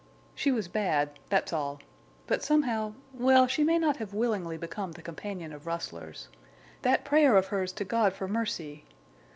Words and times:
She 0.33 0.51
was 0.51 0.67
bad—that's 0.67 1.53
all. 1.53 1.79
But 2.25 2.41
somehow... 2.43 2.93
well, 3.13 3.45
she 3.45 3.63
may 3.63 3.77
not 3.77 3.97
have 3.97 4.15
willingly 4.15 4.57
become 4.57 4.93
the 4.93 5.03
companion 5.03 5.53
of 5.53 5.67
rustlers. 5.67 6.27
That 6.81 7.05
prayer 7.05 7.35
of 7.37 7.49
hers 7.49 7.71
to 7.73 7.85
God 7.85 8.11
for 8.13 8.27
mercy!... 8.27 8.83